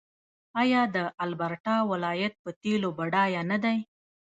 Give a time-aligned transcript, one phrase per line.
[0.61, 3.77] آیا د البرټا ولایت په تیلو بډایه نه دی؟